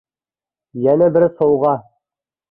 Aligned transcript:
يەنە 0.85 1.09
بىر 1.17 1.25
سوۋغا. 1.41 1.75